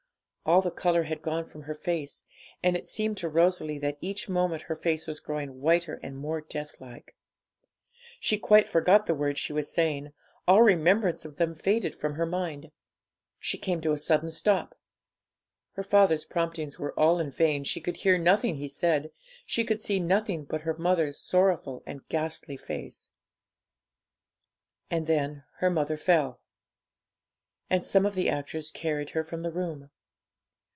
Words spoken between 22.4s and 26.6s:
face. And then her mother fell,